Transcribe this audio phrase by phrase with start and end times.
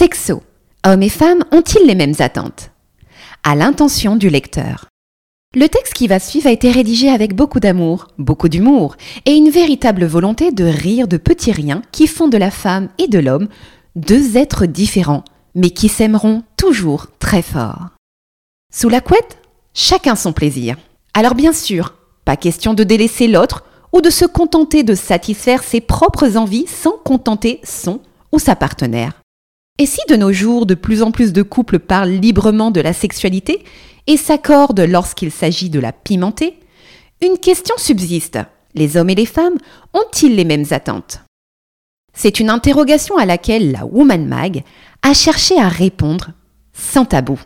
[0.00, 0.42] Sexo.
[0.86, 2.70] Hommes et femmes ont-ils les mêmes attentes?
[3.42, 4.86] À l'intention du lecteur.
[5.54, 9.50] Le texte qui va suivre a été rédigé avec beaucoup d'amour, beaucoup d'humour et une
[9.50, 13.48] véritable volonté de rire de petits riens qui font de la femme et de l'homme
[13.94, 15.22] deux êtres différents,
[15.54, 17.90] mais qui s'aimeront toujours très fort.
[18.72, 19.36] Sous la couette,
[19.74, 20.78] chacun son plaisir.
[21.12, 21.92] Alors bien sûr,
[22.24, 26.96] pas question de délaisser l'autre ou de se contenter de satisfaire ses propres envies sans
[27.04, 28.00] contenter son
[28.32, 29.19] ou sa partenaire.
[29.80, 32.92] Et si de nos jours de plus en plus de couples parlent librement de la
[32.92, 33.64] sexualité
[34.06, 36.60] et s'accordent lorsqu'il s'agit de la pimenter,
[37.22, 38.38] une question subsiste.
[38.74, 39.56] Les hommes et les femmes
[39.94, 41.20] ont-ils les mêmes attentes?
[42.12, 44.64] C'est une interrogation à laquelle la Woman Mag
[45.00, 46.32] a cherché à répondre
[46.74, 47.40] sans tabou.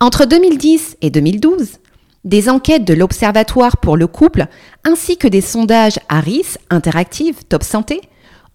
[0.00, 1.80] Entre 2010 et 2012,
[2.22, 4.46] des enquêtes de l'Observatoire pour le couple
[4.84, 8.00] ainsi que des sondages Harris Interactive Top Santé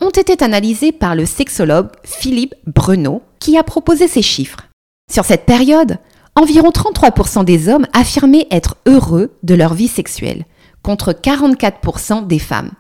[0.02, 4.68] ont été analysés par le sexologue Philippe Bruno qui a proposé ces chiffres.
[5.12, 5.98] Sur cette période,
[6.36, 10.46] environ 33% des hommes affirmaient être heureux de leur vie sexuelle,
[10.84, 12.72] contre 44% des femmes.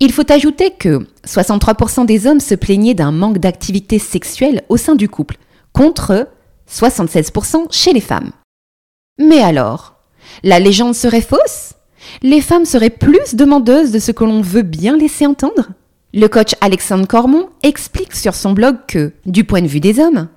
[0.00, 4.94] Il faut ajouter que 63% des hommes se plaignaient d'un manque d'activité sexuelle au sein
[4.94, 5.36] du couple,
[5.72, 6.28] contre
[6.70, 8.30] 76% chez les femmes.
[9.18, 9.94] Mais alors,
[10.42, 11.74] la légende serait fausse?
[12.22, 15.68] Les femmes seraient plus demandeuses de ce que l'on veut bien laisser entendre?
[16.14, 20.28] Le coach Alexandre Cormon explique sur son blog que, du point de vue des hommes,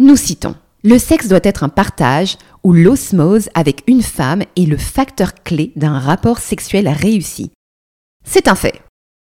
[0.00, 4.76] nous citons, le sexe doit être un partage où l'osmose avec une femme est le
[4.76, 7.52] facteur clé d'un rapport sexuel réussi.
[8.26, 8.82] C'est un fait.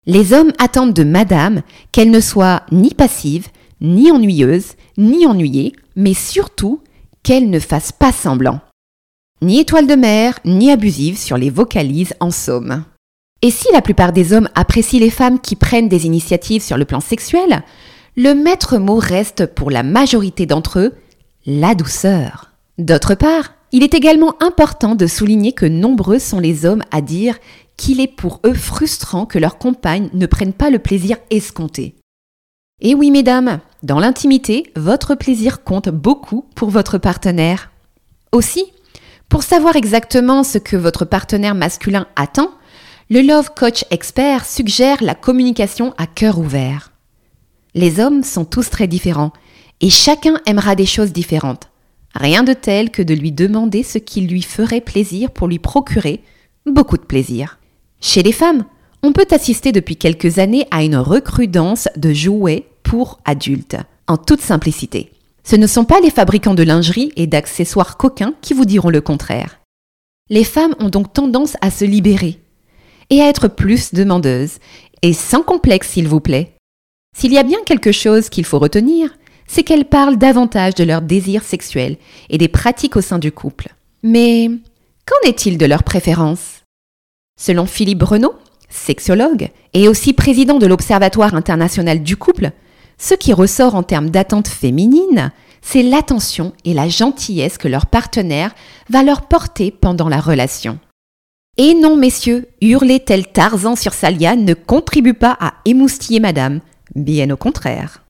[0.07, 6.15] Les hommes attendent de madame qu'elle ne soit ni passive, ni ennuyeuse, ni ennuyée, mais
[6.15, 6.81] surtout
[7.21, 8.59] qu'elle ne fasse pas semblant.
[9.43, 12.85] Ni étoile de mer, ni abusive sur les vocalises en somme.
[13.41, 16.85] Et si la plupart des hommes apprécient les femmes qui prennent des initiatives sur le
[16.85, 17.63] plan sexuel,
[18.15, 20.93] le maître mot reste pour la majorité d'entre eux
[21.45, 22.51] la douceur.
[22.77, 27.37] D'autre part, il est également important de souligner que nombreux sont les hommes à dire
[27.77, 31.95] qu'il est pour eux frustrant que leurs compagnes ne prennent pas le plaisir escompté.
[32.81, 37.71] Et oui, mesdames, dans l'intimité, votre plaisir compte beaucoup pour votre partenaire.
[38.31, 38.65] Aussi,
[39.29, 42.51] pour savoir exactement ce que votre partenaire masculin attend,
[43.11, 46.93] le Love Coach Expert suggère la communication à cœur ouvert.
[47.73, 49.33] Les hommes sont tous très différents
[49.81, 51.67] et chacun aimera des choses différentes.
[52.15, 56.23] Rien de tel que de lui demander ce qui lui ferait plaisir pour lui procurer
[56.65, 57.59] beaucoup de plaisir.
[57.99, 58.63] Chez les femmes,
[59.03, 63.75] on peut assister depuis quelques années à une recrudence de jouets pour adultes,
[64.07, 65.11] en toute simplicité.
[65.43, 69.01] Ce ne sont pas les fabricants de lingerie et d'accessoires coquins qui vous diront le
[69.01, 69.59] contraire.
[70.29, 72.39] Les femmes ont donc tendance à se libérer,
[73.11, 74.57] et à être plus demandeuse,
[75.03, 76.55] et sans complexe s'il vous plaît.
[77.15, 79.11] S'il y a bien quelque chose qu'il faut retenir,
[79.45, 81.97] c'est qu'elles parlent davantage de leurs désirs sexuels
[82.29, 83.67] et des pratiques au sein du couple.
[84.01, 84.49] Mais
[85.05, 86.61] qu'en est-il de leurs préférences
[87.39, 88.33] Selon Philippe Breneau,
[88.69, 92.51] sexologue et aussi président de l'Observatoire international du couple,
[92.97, 98.53] ce qui ressort en termes d'attente féminine, c'est l'attention et la gentillesse que leur partenaire
[98.89, 100.79] va leur porter pendant la relation.
[101.57, 106.61] Et non, messieurs, hurler tel Tarzan sur sa ne contribue pas à émoustiller madame,
[106.95, 108.03] bien au contraire.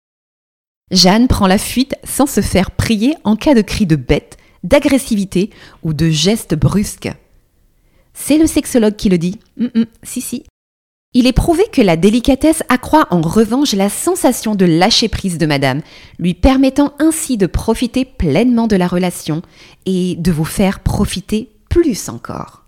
[0.91, 5.49] Jeanne prend la fuite sans se faire prier en cas de cri de bête, d'agressivité
[5.83, 7.09] ou de geste brusque.
[8.13, 9.39] C'est le sexologue qui le dit.
[9.57, 10.43] Mm, mm, si, si.
[11.13, 15.45] Il est prouvé que la délicatesse accroît en revanche la sensation de lâcher prise de
[15.45, 15.81] madame,
[16.19, 19.41] lui permettant ainsi de profiter pleinement de la relation
[19.85, 22.60] et de vous faire profiter plus encore.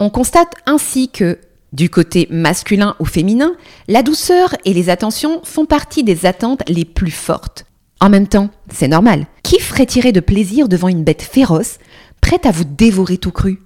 [0.00, 1.38] On constate ainsi que,
[1.72, 3.54] du côté masculin ou féminin,
[3.88, 7.64] la douceur et les attentions font partie des attentes les plus fortes.
[8.00, 9.26] En même temps, c'est normal.
[9.42, 11.78] Qui ferait tirer de plaisir devant une bête féroce,
[12.20, 13.60] prête à vous dévorer tout cru?